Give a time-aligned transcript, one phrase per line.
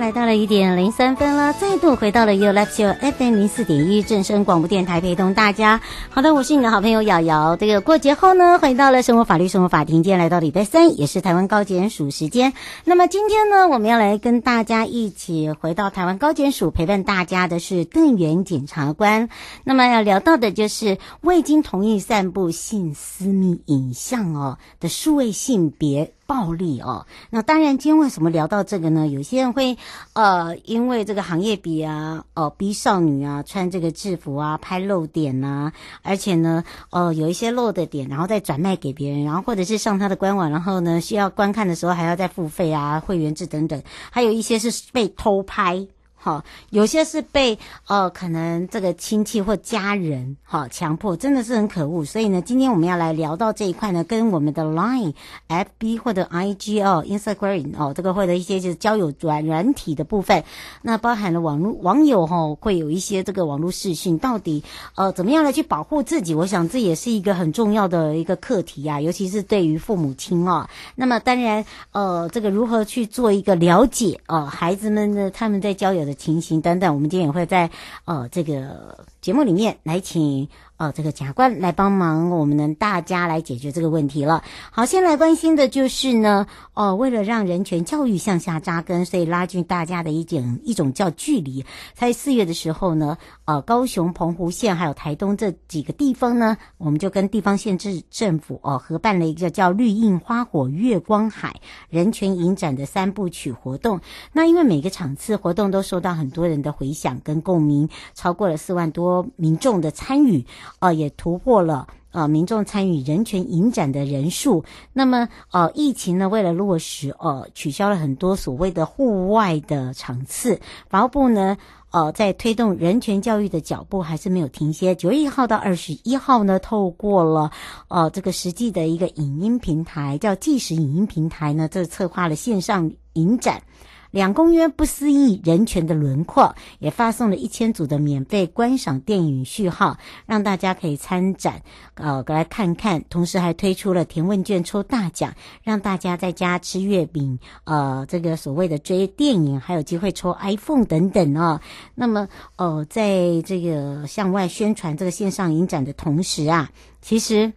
[0.00, 5.82] 来到了一点零三分了，再度回到了 You Live Show FM 零四点一正声广播电台，陪同大家。
[6.08, 7.54] 好的，我是你的好朋友瑶瑶。
[7.56, 12.54] 这个过节后呢，回到了生活法律生活法庭，今天来到礼拜三，也是台湾高检署时间。
[12.86, 19.28] 那么今天呢，我们要来跟大家一起回到台湾高检署，陪伴大家的是邓元检察官。
[19.64, 26.14] 那么要聊到的就是未经同意散布性私密影像哦的数位性别。
[26.30, 29.08] 暴力哦，那当然，今天为什么聊到这个呢？
[29.08, 29.76] 有些人会，
[30.12, 35.72] 呃，因为这个行业比啊，哦、呃，逼少女啊穿这个制服啊，拍露点呐、
[36.02, 45.88] 而且呢，呃，有一些露的点，然后再转卖给别人，然后或者是上他的官网，然后呢，需要观看的时候还要再付费啊，会员制等等，还有一些是被偷拍。
[46.22, 52.04] 好，有些是被呃，可能这个亲戚或家人好强迫，真的是很可恶。
[52.04, 55.14] 所以呢，今天我们要来聊到这一块呢，跟我们的 Line、
[55.48, 60.44] FB 或者 IG 哦、Instagram 哦，这个或者一些就是交友软软体的部分，
[60.82, 64.62] 那包含了网络网友哈、哦，会有一些这个网络视讯，到底
[64.96, 66.34] 呃怎么样来去保护自己？
[66.34, 70.68] 我想这也是一个很重要的一个课题啊，尤其是对于父母亲哦。
[70.96, 77.70] 那么当然呃，这个如何去做一个了解哦，孩子们呢，他们在交友的情形等等，我们今天也会在
[78.04, 80.48] 呃这个节目里面来请。
[80.80, 84.42] 哦，这个检察官来帮忙，我们呢大家来解决这个问题了。
[84.70, 91.62] 好，先来关心的就是呢，哦，为了让人权教育向下扎根，所以拉近大家的一种一种叫距离。
[91.92, 101.60] 在四月的时候呢，呃，高雄、澎湖县还有台东这几个地方呢，我们就跟地方县市政府哦合办了一个叫“绿印花火月光海”
[101.90, 104.00] 人权影展的三部曲活动。
[104.32, 110.46] 那因为每个场次活动都受到很多人的回响跟共鸣，超过了四万多民众的参与。
[110.78, 114.64] 呃，也突破了呃民众参与人权影展的人数。
[114.92, 120.60] 那么，呃，疫情呢，为了落实，呃，取消了很多所谓的户外的场次。
[120.88, 121.56] 法务部呢，
[121.90, 124.94] 呃，在推动人权教育的脚步还是没有停歇。
[124.94, 127.50] 九月一号到二十一号呢，透过了
[127.88, 133.62] 呃这个实际的一个影音平台，叫即时影音平台呢，这策划了线上影展。
[134.10, 139.96] 两公约不思议人权的轮廓，也发送了一千组的免费观赏电影序号，
[140.26, 141.62] 让大家可以参展，
[141.94, 143.04] 呃，来看看。
[143.08, 151.60] 同时还推出了填问卷抽大奖，让大家在家吃月饼，呃，这个所谓的追电影，还有机会抽 iPhone 等等哦。
[151.94, 156.70] 那么，呃，在这个向外宣传这个线上影展的同时啊，
[157.00, 157.52] 其实。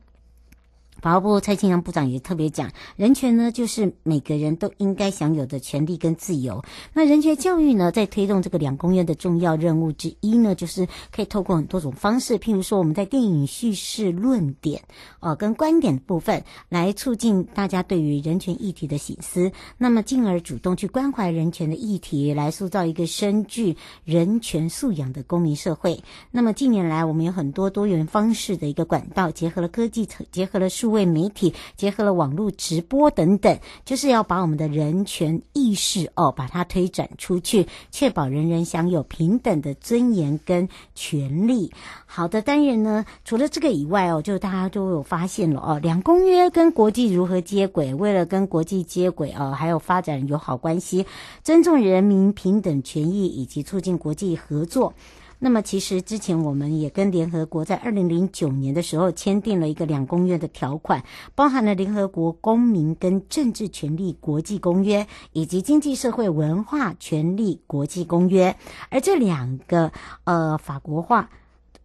[1.04, 6.64] 法务部蔡清祥部长也特别讲，人权呢，就是每个人都应该享有的权利跟自由。
[6.94, 14.82] 那人权教育呢，在推动这个两公约的重要任务之一呢，就是可以透过很多种方式，譬如说我们在电影叙事论点，
[15.20, 23.76] 呃，跟观点部分，来促进大家对于人权议题的省思，那么进而主动去关怀人权的议题，来塑造一个深具
[24.06, 26.02] 人权素养的公民社会。
[26.32, 30.93] 那么近年来，我们有很多多元方式的一个管道，结合了科技，结合了数。
[30.94, 41.70] 为媒体结合了网络直播等等，就是要把我们的人权意识哦，把它推展出去，确保人人享有平等的尊严跟权利。
[42.06, 47.94] 好的，当然呢，除了这个以外哦，就大家都有发现了哦，两公约跟国际如何接轨？
[47.94, 51.06] 为了跟国际接轨哦，还有发展友好关系，
[51.44, 54.94] 尊重人民平等权益以及促进国际合作。
[55.40, 61.04] 那么其实之前我们也跟联合国在二零零九年的时候签订了一个两公约的条款，
[61.36, 68.56] 包含了联合国公民跟政治权利国际公约以及经济社会文化权利国际公约，
[68.90, 69.92] 而这两个
[70.24, 71.30] 呃法国化。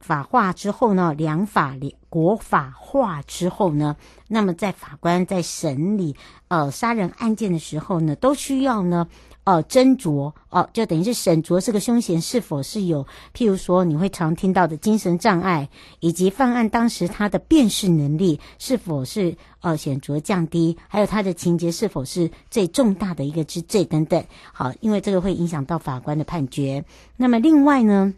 [0.00, 3.96] 法化之后呢，两法联国法化之后呢，
[4.28, 6.14] 那么在法官在审理
[6.46, 9.08] 呃杀人案件的时候呢，都需要呢
[9.48, 15.68] 哦斟酌哦、就等于是审酌这个凶嫌是否是有，譬如说你会常听到的精神障碍，
[16.00, 24.24] 以及犯案当时他的辨识能力是否是呃显著降低，还有他的情节是否是最重大的一个之罪等等。
[24.52, 26.84] 好，因为这个会影响到法官的判决。
[27.16, 28.14] 那么另外呢，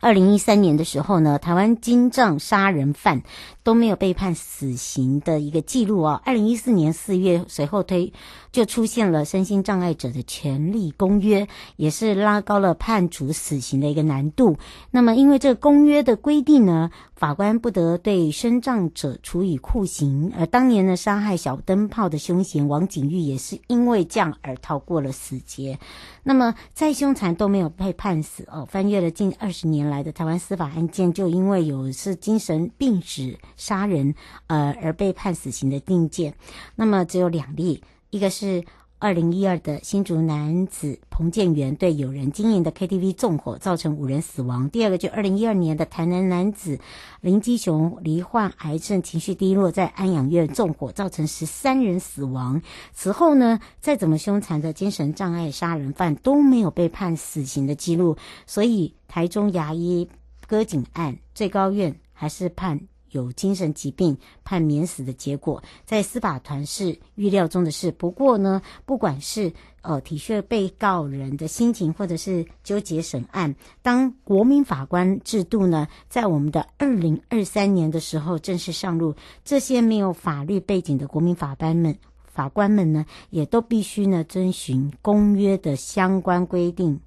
[0.00, 3.22] 二零一三年的时候呢，台湾金藏杀人犯
[3.62, 6.22] 都没有被判死刑的一个记录啊。
[6.24, 8.14] 二零一四年四月随后推
[8.50, 14.56] 就出现了身心障碍者的权利公约，也是拉高了判处死刑的一个难度。
[14.90, 20.32] 那么因为这个公约的规定呢，法官不得对身障者处以酷刑。
[20.38, 25.78] 而当年呢，杀害小灯泡的凶嫌王景玉也是因为这样而逃过了死劫。
[26.22, 28.64] 那么再凶残都没有被判死哦。
[28.64, 34.14] 翻阅了近二十年来的台湾司法案件，就因为有是精神病史杀人，
[34.46, 36.34] 呃而被判死刑的定件，
[36.74, 38.64] 那么只有两例，一个是。
[39.02, 44.68] 二零一二的新竹男子彭建元对友人经营的 KTV 纵火，造成五人死亡。
[44.68, 46.78] 第二个就二零一二年的台南男子
[47.22, 52.60] 林基雄罹患癌症，情绪低落，在安养院纵火，造成十三人死亡。
[52.92, 60.10] 此后呢，再怎么凶残的精神障碍杀人犯都没有被判死刑的记录，所以台中牙医
[60.46, 62.78] 割颈案，最高院还是判。
[63.10, 67.90] 有精神疾病判免死的结果，在司法团是预料中的事。
[67.92, 69.52] 不过呢，不管是
[69.82, 79.14] 呃体恤被告人的心情，或者是纠结审案，当国民法官制度呢，在我们的二零二三年的时候正式上路，
[79.44, 81.96] 这些没有法律背景的国民法官们。
[82.32, 86.98] 法官们呢，也都必须呢遵循公约的相关规定，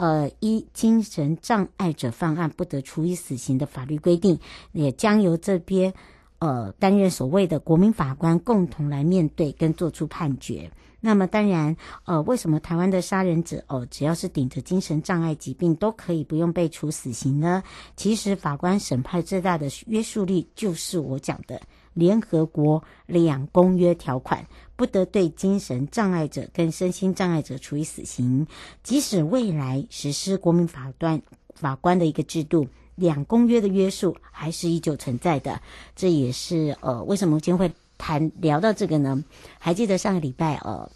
[0.00, 4.38] 呃，一精神障碍者犯案不得处以死刑的法律规定，
[4.72, 5.92] 也将由这边
[6.38, 10.70] 呃担任所谓的国民法官共同来面对跟做出判决。
[11.00, 11.76] 那么当然，
[12.06, 17.62] 呃，为什么台湾的杀人者哦，只要是顶着精神障碍疾病都可以不用被处死刑呢？
[17.94, 21.60] 其实法官审判最大的约束力就是我讲的
[21.94, 24.46] 联合国两公约条款，
[24.76, 28.46] 不得对精神障碍者跟身心障碍者处以死刑。
[28.82, 31.20] 即使未来实施国民法官
[31.54, 35.60] 法官的一个制度，两公约的约束还是依旧存在的。
[35.94, 37.74] 这也是呃，为什么今天会。
[38.02, 39.22] 谈聊到这个呢，
[39.58, 40.90] 还记得上个礼拜呃，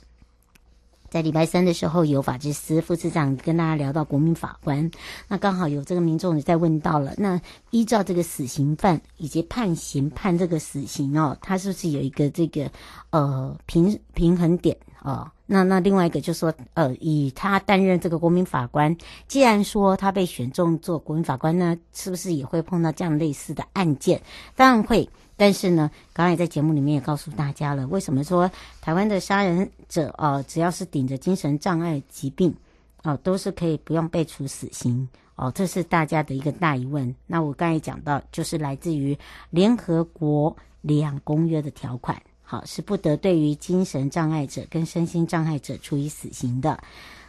[1.14, 4.90] 在礼拜三的时候，有法制司副司长跟大家聊到国民法官，
[5.28, 7.40] 那刚好有这个民众也在问到了，那
[7.70, 12.68] 依照这个死刑犯以及判刑判这个死刑哦，他是不是有一个这个
[13.10, 15.30] 呃平平衡点哦？
[15.46, 18.96] 那那另外一个就是说呃，以他担任这个国民法官，
[19.28, 24.20] 既然说他被选中做国民法官呢，是不是也会碰到这样类似的案件？
[24.56, 25.08] 当然会。
[25.36, 28.50] 但是呢，刚才在节目里面也告诉大家了，为什么说
[28.80, 32.54] 台湾的杀人者哦、只要是顶着精神障碍疾病
[33.02, 37.14] 哦、都是可以不用被处死刑哦，这是大家的一个大疑问。
[37.26, 39.18] 那我刚才讲到，就是来自于
[39.50, 46.80] 联合国两公约的条款，好，是不得对于精神障碍者跟身心障碍者处以死刑的。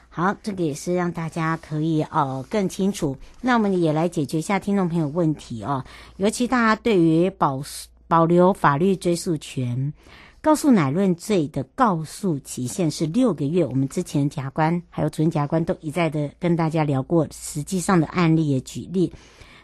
[0.08, 3.18] 好，这个也是让大家可以呃更清楚。
[3.42, 5.84] 那我们也来解决一下听众朋友问题哦，
[6.16, 7.62] 尤其大家对于保
[8.08, 9.94] 保留法律追诉权，
[10.42, 13.66] 告诉乃论罪的告诉期限是六个月。
[13.66, 19.12] 我们之前检察官还有主任检察官都一再的跟大家聊过，实际上的案例也举例。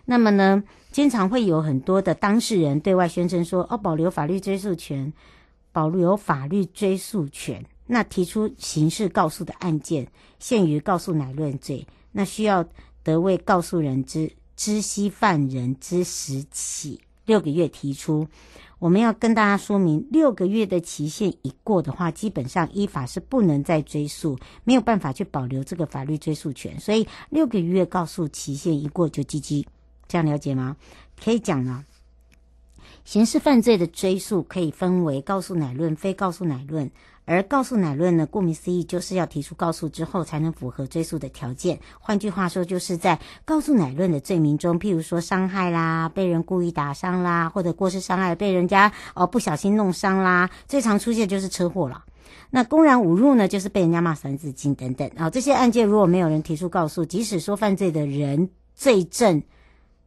[0.06, 5.14] 那么呢，经常会有很多的当事人对外宣称说：“哦，保留法律追诉权，
[5.72, 10.08] 保留法律追诉权。”那提出刑事告诉的案件，
[10.40, 12.66] 限于告诉乃论罪，那需要
[13.04, 17.00] 得为告诉人之知悉犯人之时起。
[17.32, 18.28] 六个月提出，
[18.78, 26.78] 我们要跟大家说明，六个月的期限一过的话，基本上依法是不能再追诉，没有办法去保留这个法律追诉权。
[26.78, 29.66] 所以六个月告诉期限一过就 GG，
[30.10, 30.76] 这样了解吗？
[31.24, 31.86] 可以讲了，
[33.06, 36.92] 刑事犯罪的追诉可以分为告诉乃论、非告诉乃论。
[37.32, 41.80] 而告诉乃论呢，顾名思义，就是要提出告诉之后才能符合追诉的条件。
[42.00, 52.04] 换句话说，就是在告诉乃论的罪名中，譬如说伤害啦、被人故意打伤啦，或者过失伤害被人家哦不小心弄伤啦，最常出现就是车祸了。
[52.50, 55.30] 那公然侮辱呢，就是被人家骂三字经等等啊。
[55.30, 59.42] 这些案件如果没有人提出告诉，即使说犯罪的人罪证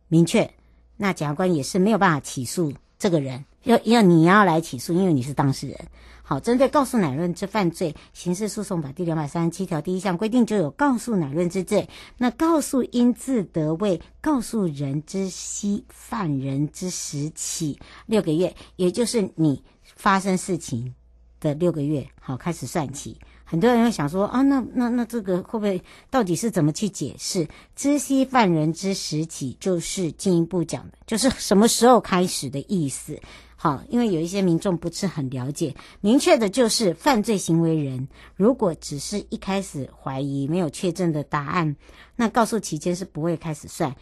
[0.09, 0.51] 明确，
[0.99, 5.79] 那检察官也是没有办法起诉这个人，要要你要来起诉，因为你是当事人。
[6.27, 11.87] 好，针对告诉乃论之犯罪，刑事诉讼法第两百三十七条第一项规定，就有告诉乃论之罪。
[12.17, 19.63] 那告诉应自得为告诉人之悉犯人之时起六个月，也就是你
[19.97, 20.95] 发生事情
[21.41, 23.19] 的六个月，好，开始算起。
[23.45, 27.47] 很多人会想说啊，那那那这个会不会到底是怎么去解释？
[27.77, 33.21] 知悉犯人之时起，就是进一步讲的，就是什么时候开始的意思。
[33.65, 38.07] 好，因为有一些民众不是很了解，明确的就是犯罪行为人，
[38.37, 41.75] 如果只是一开始怀疑没有确证的答案，
[42.15, 43.97] 那告诉期间是不会开始算。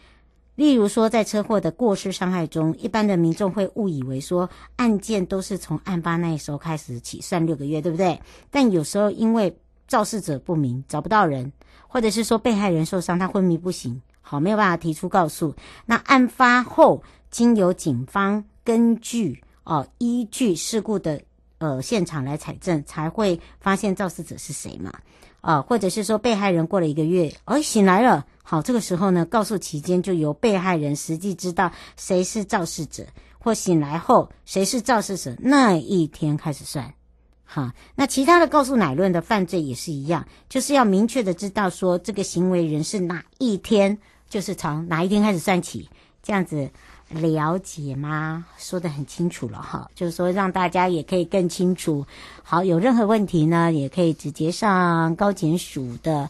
[0.55, 8.19] 例如说，在车祸的过失伤害中，一般的民众会误以为说案件都是从案发那时候开始起算六个月，对不对？
[8.51, 11.49] 但有时候因为肇事者不明，找不到人，
[11.87, 15.55] 或者是说被害人受伤，他昏迷不醒，好，没有办法提出告诉，
[15.85, 17.01] 那案发后
[17.31, 19.41] 经由警方根据。
[19.63, 21.21] 哦，依据事故的
[21.57, 24.91] 呃现场来采证，才会发现肇事者是谁嘛？
[25.41, 33.05] 啊、或者是说被害人过了一个月，哦，醒来了，好，这个时候呢，告诉期间就由被害人实际知道谁是肇事者，
[33.39, 36.93] 或醒来后谁是肇事者那一天开始算。
[37.43, 43.97] 好，那其他的告诉乃论的犯罪也是一样，就是要明确的知道说这个行为人是哪一天，
[44.29, 45.89] 就是从哪一天开始算起，
[46.21, 46.71] 这样子。
[47.09, 48.45] 了解吗？
[48.57, 52.05] 说得很清楚了哈，就是说让大家也可以更清楚。
[52.41, 56.29] 好，有任何问题呢，也可以直接上高检署的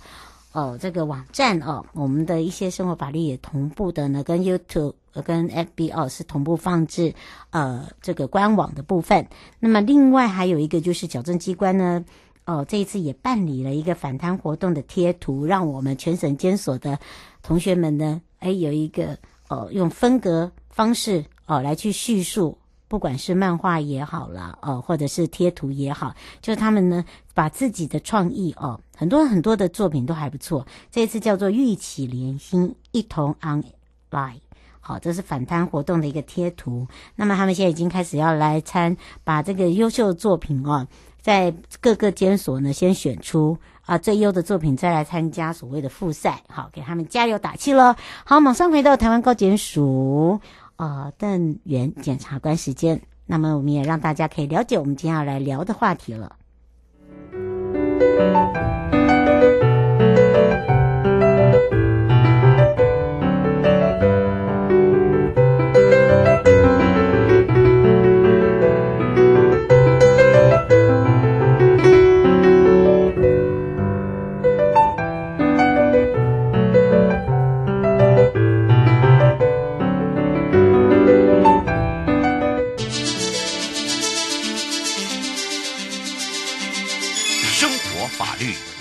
[0.52, 7.14] 哦这个网站哦，我们的一些生活法律也同步的呢，跟 YouTube 跟 FB 哦是同步放置
[7.52, 9.28] 呃这个官网的部分。
[9.60, 12.04] 那么另外还有一个就是矫正机关呢，
[12.46, 17.00] 哦这一次也办理了一个反贪活动的贴图，让我们全省监所的
[17.42, 20.52] 同学们呢，哎有一个哦用分隔。
[20.76, 22.58] 方式哦，来去叙述，
[22.88, 30.66] 不管是漫画也好啦，哦，或者是贴图也好，就是他们呢把自己的创意哦，很多很多的作品都还不错。
[30.90, 34.40] 这一次叫做“玉启联心，一同 online”，
[34.80, 36.88] 好，这是反贪活动的一个贴图。
[37.16, 40.88] 那么他们现在已经开始要来参，把这个优秀作品哦，
[41.22, 47.96] 在各个监所呢先选出啊最优的作品，再来参加所谓的复赛，好，给他们加油打气喽。
[48.26, 50.40] 好，马上回到台湾高检署。
[50.76, 56.36] 啊，邓元检察官时间，那么我们也让大家可以了解我们今天要来聊的话题了。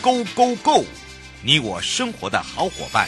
[0.03, 0.85] Go Go Go！
[1.45, 3.07] 你我生活的好伙伴，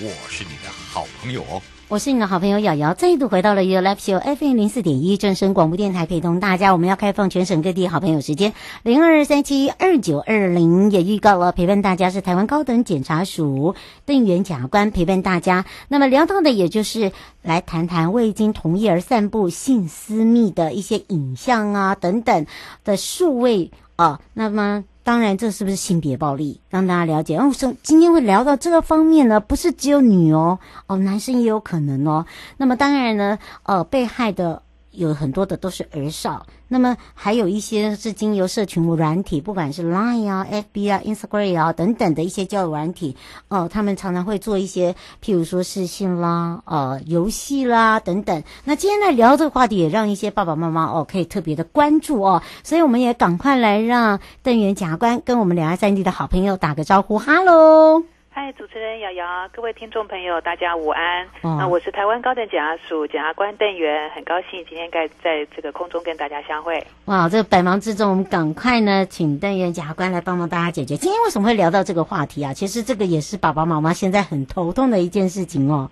[0.00, 1.62] 我是你的好朋友哦。
[1.86, 6.72] 我是你的好朋友瑶瑶，再度回到了 You Live Show FM 零四点一正声广播电台，陪同大家。
[6.72, 15.64] 我们要开放全省各地好朋友时间零二三七二九二零，也预告了陪伴大家是台湾高等检察署邓元检察官陪伴大家。
[15.86, 17.12] 那么聊到的也就是
[17.42, 22.46] 来谈谈未经同意而散布性私密的一些影像啊等等
[22.84, 24.82] 的数位啊，那么。
[25.10, 26.60] 当然，这是不是性别暴力？
[26.68, 27.36] 让大家了解。
[27.36, 32.24] 哦，说今天会聊到这个方面呢，不是只有女哦，哦，男生也有可能哦。
[32.56, 34.62] 那么当然呢，呃，被害的。
[34.92, 43.16] 有很多的都是儿少，那么还有一些是经由社群软体，不管是 Line 啊、FB 啊、Instagram 啊等等的一些教育软体，
[43.48, 48.42] 哦、他们常常会做一些，譬如说视讯啦、呃，游戏啦等等。
[48.64, 58.02] 那今天来聊这个话题，也让一些爸爸妈妈哦可以特别的关注哦，所以我们也赶快来让邓元检察官跟我们两岸三地的好朋友打个招呼，哈喽。
[58.32, 61.26] 嗨，主持人瑶瑶，各位听众朋友，大家午安。
[61.42, 66.86] 那、我是台湾高等检察署检察官邓元，很高兴今天在在这个空中跟大家相会。
[67.06, 70.96] 哇，这个百忙之中，我们赶快呢，请邓元检察官来帮帮大家解决。
[70.96, 72.54] 今天为什么会聊到这个话题啊？
[72.54, 75.90] 其实这个也是爸爸妈妈现在很头痛的一件事情哦。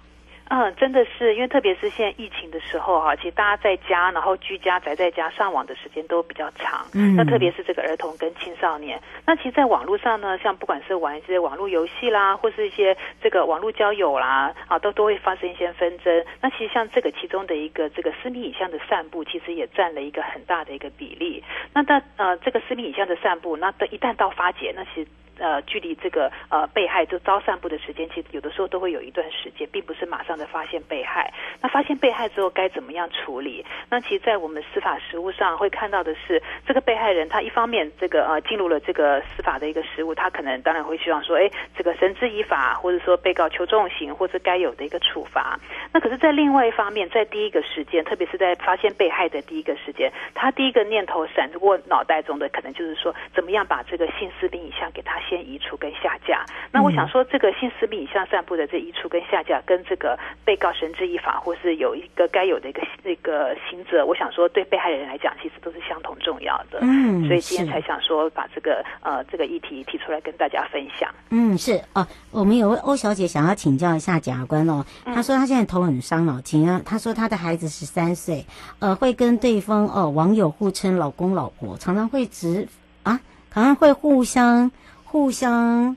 [0.51, 6.87] 嗯，真的是，因为特别是现在疫情的时候哈，其实大家在家，然后居家宅在家上网的时间都比较长。
[6.95, 16.25] 嗯，那特别是这个儿童跟青少年，那其实，在网络上呢，像不管是玩一些网络游戏啦，或是一些这个网络交友啦，啊，都都会发生一些纷争。
[16.41, 21.45] 那其实像这个其中的一个这个私密影像的散布，其实也占了一个很大的一个比例。
[21.75, 25.09] 那但呃这个私密影像的散布，那一旦到发解，那其实。
[25.39, 31.33] 呃距离这个呃被害就遭散布的时间，其实有的时候都会有一段时间，并不是马上的发现被害。
[31.61, 33.65] 那发现被害之后该怎么样处理？
[33.91, 45.59] 那其实，在我们司法实务上会看到的是，这个被害人他一方面这个呃进入了这个司法的一个实务，他可能当然会希望说，哎，这个绳之以法，或者说被告求重刑，或者该有的一个处罚。
[45.93, 56.45] 那可是，在另外一方面，在第一个时间，特别是在发现被害的第一个时间，他第一个念头闪过脑袋中的，可能就是说，怎么样把这个性私密影像给他先移除跟下架。
[56.73, 66.79] 那我想说，这个性私密影像散布的这移除跟下架，跟这个被告绳之以法，或是有一个该有的一个那个刑责，我想说，对被害人来讲，其实都是相同重要的。
[66.83, 71.13] 嗯，所以今天才想说，把这个呃这个议题提出来跟大家分享。
[71.31, 78.45] 嗯，是哦，我们有位欧小姐想要请教一下检察官哦，她说她现在头很伤脑筋啊，她说她的孩子十三岁，
[78.79, 82.67] 呃，会跟对方哦网友互称老公老婆，常常会直
[83.03, 83.21] 啊，
[83.51, 84.71] 常常会互相
[85.11, 85.97] 互相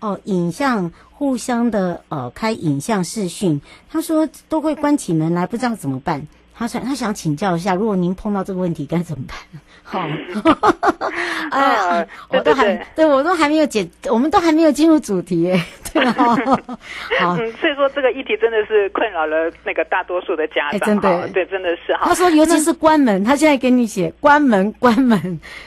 [0.00, 6.26] 哦影像互相的呃开影像视讯，他说都会关起门来，不知道怎么办。
[6.62, 9.36] 她想他想请教一下，如果您碰到这个问题该怎么办？
[9.82, 9.98] 好，
[11.50, 15.60] 哎，我都还对我都还没有解，我们都还没有进入主题耶。
[15.92, 16.14] 对啊，
[17.20, 22.06] 好，所以说这个议题真的是困扰了那个大多数的家长，真的，对，真的是哈。
[22.06, 25.18] 他说，尤其是关门，他现在给你写关门，关门。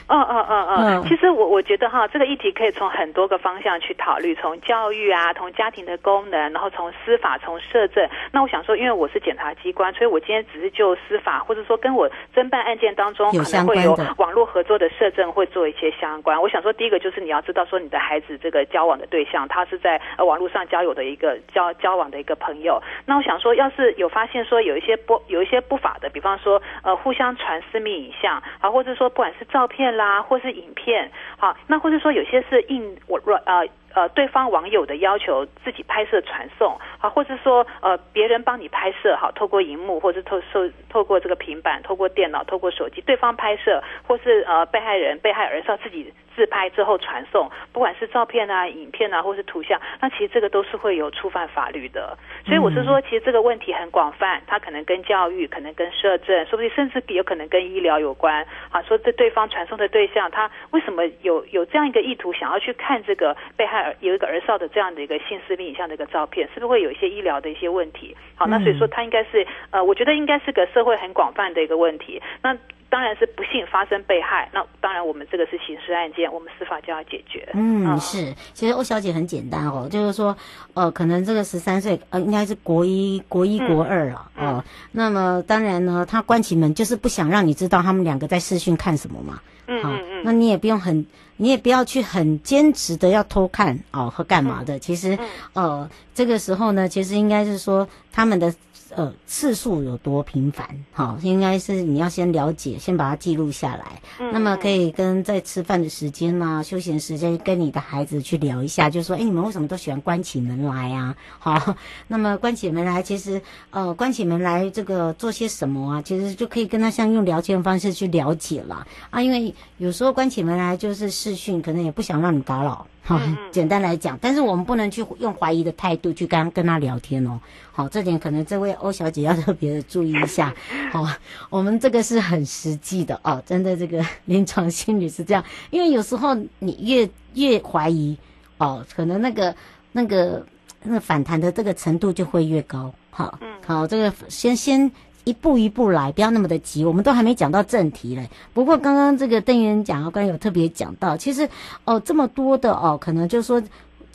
[0.08, 1.04] 嗯嗯嗯嗯。
[1.06, 8.08] 其实我我觉得哈，这个议题可以从很多个方向去考虑，从教育啊，从家庭的功能，然后从司法，从社政。
[8.32, 16.40] 那我想说，因为我是检察机关，所以我今天只是就司法，或者说跟我侦办案件当中可能会有网络合作的社政会做一些相关。
[16.40, 20.00] 我想说，第一个就是你要知道说你的孩子这个交往的对象，他是在。
[20.16, 33.66] 呃，网络上交友的一个交交往的一个朋友，那我想说，要是有发现说有一些不有一些不法的，比方说呃互相传私密影像啊，或者说不管是照片啦，或是影片，好，那或者说有些是硬我呃
[33.96, 46.12] 呃对方网友的要求自己拍摄传送啊，或者说呃别人帮你拍摄好，透过荧幕或者透透透过这个平板，透过电脑，透过手机，对方拍摄，或是呃被害人被害人是要自己。
[46.36, 52.16] 自拍之后传送，不管是照片啊、影片啊，或是图像，那其实这个都是会有触犯法律的。
[52.44, 58.46] 所以我是说，其实这个问题很广泛，它可能跟教育，可能跟社政，说不定甚至有可能跟医疗有关。
[58.70, 68.14] 啊，说这对方传送的对象，他为什么有有这样一个意图，想要去看这个被害儿有一个儿少的这样的一个性私密影像的一个照片，是不是会有一些医疗的一些问题？
[68.34, 72.20] 好，那所以说他应该是呃，我觉得应该是个社会很广泛的一个问题。
[72.42, 72.56] 那。
[72.96, 77.46] 当然是不幸发生被害，那当然我们这个是刑事案件，我们司法就要解决。
[77.52, 80.34] 嗯，嗯是，其实欧小姐很简单哦，就是说，
[80.72, 89.42] 呃，可能这个十三岁，呃，应该是国一、国一、国二了，哦、嗯呃，那么当然呢，他关起门就是不想让你知道他们两个在视讯看什么嘛。
[89.66, 91.04] 嗯嗯嗯，那你也不用很，
[91.36, 94.78] 你也不要去很坚持的要偷看哦和干嘛的。
[94.78, 95.18] 其实，
[95.52, 98.54] 呃，这个时候呢，其实应该是说他们的。
[98.94, 100.66] 呃，次数有多频繁？
[100.92, 104.00] 好，应该是你要先了解，先把它记录下来。
[104.20, 111.16] 嗯，那么可以跟在吃饭的时间啊、休闲时间，跟你的孩子去聊一下，就说，哎，你们为什么都喜欢关起门来啊？
[111.38, 111.74] 好，
[112.06, 116.02] 那么关起门来，其实呃，关起门来这个做些什么啊？
[116.02, 119.20] 其实就可以跟他像用聊天的方式去了解了啊。
[119.20, 122.86] 因为有时候关起门来就是视讯，可能也不想让你打扰。
[123.02, 123.20] 好，
[123.52, 127.38] 简单来讲，但是我们不能去用怀疑的态度去跟跟他聊天哦。
[127.76, 130.54] 好，这点可能这位欧小姐要特别的注意一下。
[130.90, 131.06] 好，
[131.50, 138.16] 我们这个是很实际的哦，真的这个 临床心理是这样，因为有时候你越越怀疑
[138.56, 139.54] 哦，可能那个
[139.92, 140.42] 那个
[140.82, 142.90] 那个反弹的这个程度就会越高。
[143.10, 144.90] 好，好，这个先先。
[145.26, 146.84] 一步一步来，不要那么的急。
[146.84, 148.30] 我们都还没讲到正题嘞。
[148.54, 151.48] 不过刚刚这个邓元检察官有特别讲到，其实
[151.84, 153.60] 哦，这么多的哦，可能就是说。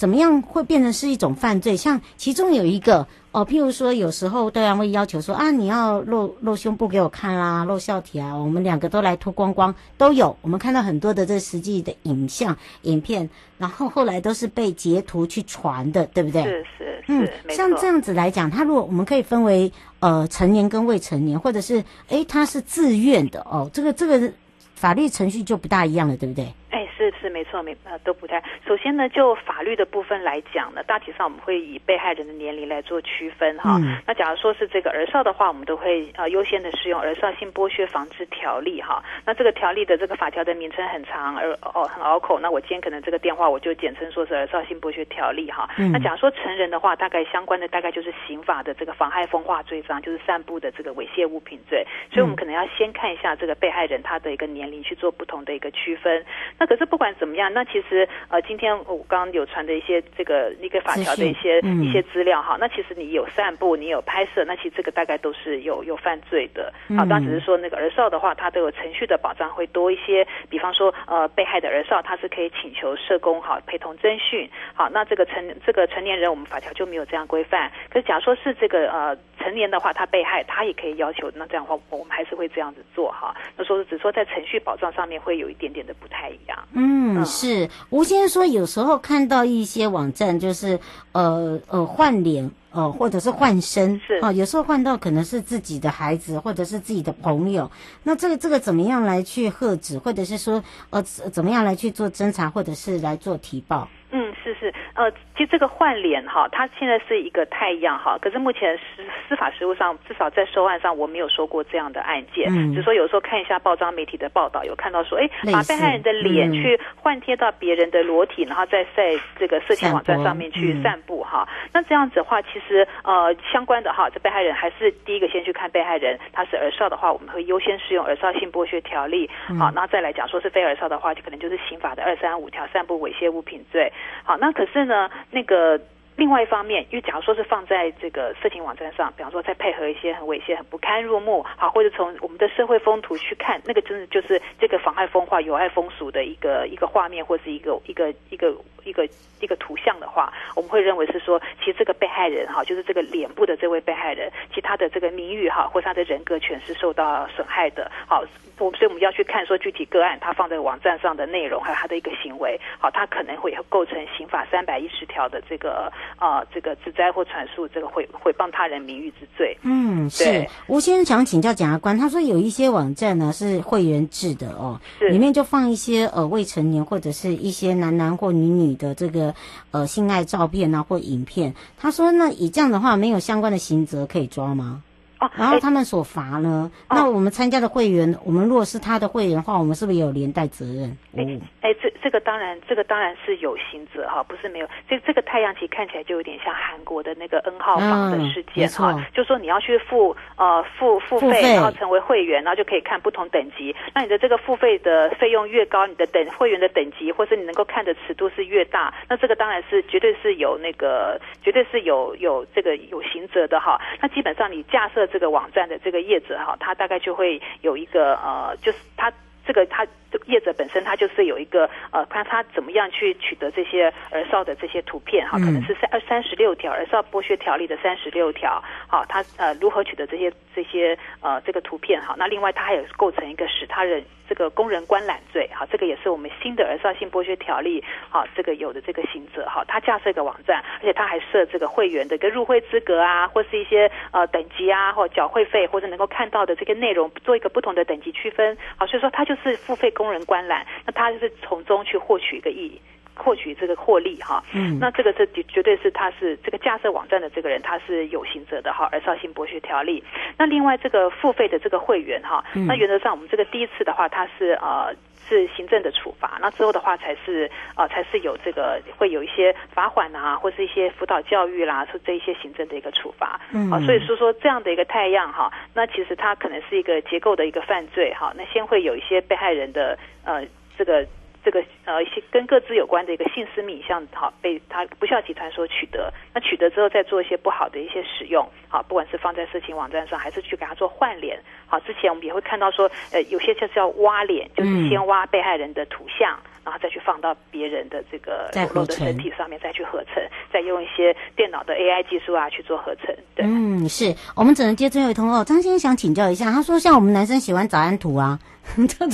[0.02, 1.78] 怎么样会变成是一种犯罪？
[1.78, 10.36] 像其中有一个哦，譬如说有时候对方会要求说啊，你要露露胸部给我看啦，露笑体啊，我们两个都来脱光光都有。
[10.42, 16.42] 我们看到很多的这实际的影像、影片，然后后来都是被截图去传的，对不对？
[16.46, 24.34] 是是是，嗯，像这样子来讲，他如果我们可以分为呃成年跟未成年，或者是诶他是自愿的哦，这个这个
[24.74, 26.52] 法律程序就不大一样了，对不对？
[26.72, 28.42] 哎，是是没错，没呃都不太。
[28.66, 33.78] 首先呢，就法律的部分来讲呢，大体上我们会以被害人的年龄来做区分哈。
[33.82, 39.04] 嗯、那假如说是这个儿少的话，我们都会呃优先的适用《儿少性剥削防治条例》哈。
[39.26, 42.40] 那这个条例的这个法条的名称很长，而哦很拗口。
[42.40, 45.70] 那我今天可能这个电话我就简称说是《儿少性剥削条例》哈。
[45.78, 51.86] 嗯、那假如说成人的话，大概相关的大概就是刑法的这个妨害风化罪章，就是散布的这个猥亵物品罪。
[52.10, 56.26] 所以我们可能要先看一下这个被害人他的一个年龄去做不同的一个区分。
[56.62, 66.72] 那可是不管怎么样，那其实呃，今天我刚刚有传的一些这个一个法条的一些、嗯、一些资料哈，那其实你有散布，你有拍摄，那其实这个大概都是有有犯罪的。
[66.96, 70.24] 好，当然只是说那个儿少的话，他都有程序的保障会多一些。
[70.52, 74.48] 比方说呃，被害的儿少他是可以请求社工哈陪同侦讯。
[74.76, 77.72] 好，那这个成这个成年人，我们法条就没有这样规范。
[77.90, 81.32] 可是假如说是这个呃成年的话，他被害，他也可以要求。
[81.34, 83.36] 那这样的话，我们还是会这样子做哈。
[83.58, 86.51] 那说是只说在程序保障上面会有一点点的不太一样。
[86.74, 90.80] 嗯，嗯是吴先生说，有时候看到一些网站，就是
[91.12, 97.70] 呃呃换脸呃或者是换身是啊、呃，有时候换到可能是自己的孩子或者是自己的朋友。
[98.04, 103.88] 那这个这个怎么样来去喝止，或者是说呃怎么样来去做侦查，或者是来做提报？
[104.12, 112.48] 嗯，是是，呃，其实这个换脸哈，它现在是一个太阳哈，可是目前司司法实务上，至少在收案上，我没有说过这样的案件。
[112.50, 121.70] 嗯，只是说有时候看一下报章媒体的报道，有看到说，哎，把被害人的脸去换贴到别人的裸体，嗯、然后再在这个色情网站上面去散布哈、嗯。
[121.74, 129.30] 那这样子的话，其实呃，相关的哈，这被害人还是第一个先去看被害人，他是儿少的话，我们会优先适用儿少性剥削条例。
[129.58, 133.92] 好、嗯，然后再来讲说是非儿少的话，就可能就是刑法的二三五条，散布猥亵物品罪。
[134.24, 135.80] 好，那可是呢，那个
[136.16, 149.08] 另外一方面，因为假如说是放在这个色情网站上，比方说再配合一些很猥亵、很不堪入目，好，或者从我们的社会风土去看，那个真的就是这个妨害风化、有害风俗的一个一个画面，或是一个一个一个一个
[149.40, 158.24] 一个图像的话，我们会认为是说，其实这个被害人哈，就是这个脸部的这位被害人，其他的这个名誉哈，或他的人格权是受到损害的，好。
[158.60, 169.58] 我所以我们要去看说具体个案，他放在网站上的内容，还有他的一个行为，好，他可能会构成刑法三百一十条的这个呃这个指摘或传述这个毁毁谤他人名誉之罪。
[169.64, 170.48] 嗯，是。
[170.68, 179.36] 吴先生想请教检察官，他说有一些网站呢是会员制的哦，是里面就放一些呃未成年或者是一些男男或女女你的这个
[179.72, 184.82] 呃性爱照片啊或影片，他说那以这样的话，没有相关的刑责可以抓吗？
[185.22, 186.70] 哦，然后他们所罚呢？
[186.90, 190.98] 哦、那我们参加的会员，我们如果是他的会员的话，我们是不是也有连带责任？
[191.16, 191.22] 哎，
[191.62, 194.68] 哎，这这个当然，这个当然是有刑责哈，不是没有。
[194.90, 203.76] 这这个太阳旗看起来就有点像韩国的那个 N 号房的事件哈、嗯，就说你要去付呃付付费，然后成为会员，然后就可以看不同等级。
[203.94, 213.80] 那你的这个付费的费用越高，你的等会员的等级，或是你能够看的尺度是越大，那这个当然是绝对是有那个绝对是有有这个有刑责的哈。
[214.02, 215.08] 那基本上你架设。
[215.12, 219.12] 这个网站的这个叶子哈，它大概就会有一个呃，就是它
[219.46, 219.86] 这个它
[220.26, 234.04] 业者本身他就是有一个呃，看他怎么样去取得这些儿少的这些图片哈，可能是三二三十六条儿少剥削条例的三十六条，好，他呃如何取得这些这些呃这个图片哈，那另外他还有构成一个使他人。
[234.30, 252.82] 这个工人观览罪，好，这个也是我们新的儿少性剥削条例，好，这个有的这个刑责，哈，他架设一个网站，而且他还设这个会员的一个入会资格啊，或是一些呃等级啊，或缴会费或者能够看到的这个内容，做一个不同的等级区分，好，所以说他就是付费工人观览，那他就是从中去获取一个意义。
[253.22, 260.04] 获取这个获利哈，嗯，那这个是绝绝对是他是这个架设网站的这个人，他是有行者的哈，而绍兴博学条例。
[260.38, 264.92] 那另外这个付费的这个会员哈，那原则上我们这个第一次的话，他是呃
[265.30, 273.40] 是行政的处罚，那之后的话才是呃才是有这个会有一些罚款啊，或是一些辅导教育啦，是这一些行政的一个处罚。
[273.54, 280.44] 嗯，啊，所以说说这样的一个太阳哈，那其实它可能是一个结构的一个犯罪哈，那先会有一些被害人的呃
[280.78, 281.06] 这个。
[281.44, 300.22] 这个呃一些跟各自有关的一个性私密影像，好被他不孝集团所取得，那取得之后再做一些不好的一些使用，好不管是放在色情网站上，还是去给他做换脸，好之前我们也会看到说，呃有些就是要挖脸，就是先挖被害人的图像，嗯、然后再去放到别人的这个裸露的身体上面再去合成，
[300.54, 303.08] 再用一些电脑的 AI 技术啊去做合成。
[303.36, 305.44] 对，嗯，是我们只能接最后一通哦。
[305.44, 308.40] 张先生想请教一下，他说像我们男生喜欢早安图啊。
[308.88, 309.08] 他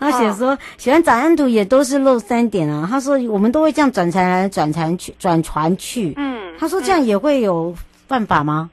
[0.00, 2.86] 他写说喜欢早安图也都是露三点啊。
[2.90, 6.14] 他说我们都会这样转传来转传去转传去。
[6.16, 7.74] 嗯，他说这样也会有
[8.08, 8.70] 犯法吗？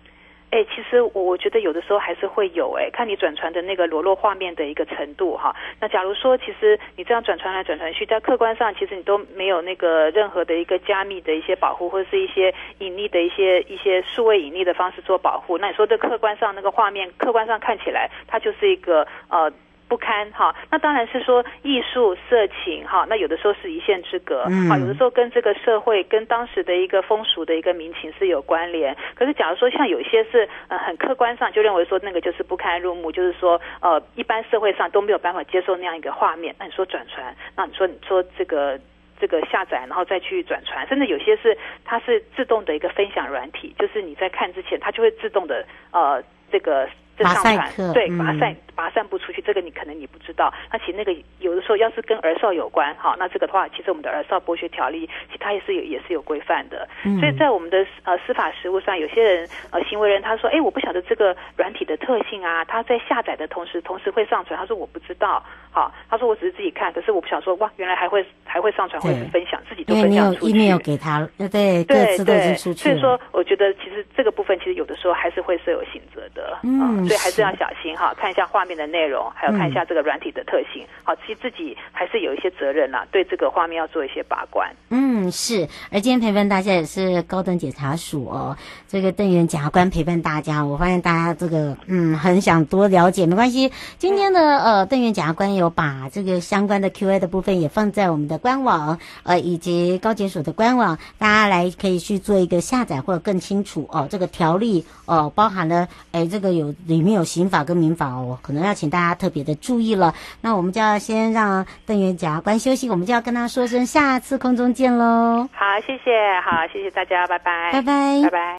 [0.53, 5.55] 哎、其实我我觉得有的时候还是会有哎、看你转传的那个裸露画面的一个程度哈。
[5.81, 15.57] 那假如说其实你这样转传来转传去，在客观上其实你都没有那个任何的一个加密的一些保护，或者是一些隐匿的一些一些数位隐匿的方式做保护。
[15.57, 19.51] 那你说这客观上那个画面，客观上看起来它就是一个呃。
[19.87, 28.95] 不堪哈，那当然是说艺术色情哈，那有的时候是一线之隔，好，有的时候跟这个社会跟当时的一个风俗的一个民情是有关联。
[29.13, 38.79] 可是假如说像有一些是呃很客观上就认为说那个就是不堪入目，就是说呃一般社会上都没有办法接受那样一个画面，那你说转传，那你说你说这个
[39.19, 46.89] 这个下载然后再去转传，甚至有些是它是自动的一个分享软体，就是你在看之前它就会自动的呃这个。
[47.17, 50.51] 这上传对，把它散把它散布出去，这个你可能你不知道。
[50.71, 56.87] 那其实那个有的时候要是跟儿少有关，好，那这个的话，其实我们的儿少剥削条例，其实它也是有也是有规范的。
[57.05, 64.59] 嗯、所以在我们的呃司法实务上，有些人呃行为人他说，哎，我不晓得这个软体的特性啊，他在下载的同时，同时会上传。
[64.59, 70.57] 他说我不知道，好，他说我只是自己看，可是我不想说哇，原来还会还会上传，会分享，自己都分享出去。
[70.57, 76.57] 没有给他，对对对，所以说，我觉得其实这个部分其实有的时候还是会设有刑责的。
[76.63, 77.02] 嗯。
[77.07, 80.85] 所以还是要小心哈，看一下画面的内容，还有看一下这个软体的特性。
[81.03, 84.69] 好，其实自己还是有一些责任啦，对这个画面要做一些把关。
[84.89, 85.67] 嗯，是。
[85.91, 90.63] 而今天陪伴大家也是高等检察署哦，这个邓元检察官陪伴大家。
[90.65, 93.71] 我发现大家这个嗯很想多了解，没关系。
[93.97, 104.07] 今天呢呃邓元检察官有把这个相关的 Q&A 的部分也放在我们的官网呃以及高检署的官网，大家来可以去做一个下载或者更清楚哦。
[104.09, 110.13] 这个条例哦包含了哎这个有里面有刑法跟民法哦，可能要请大家特别的注意了。
[110.41, 115.49] 那我们就要先让邓元检察官休息，我们就要跟他说声下次空中见喽。
[115.51, 118.43] 好，谢谢，好，谢谢大家，拜拜，拜拜，拜拜。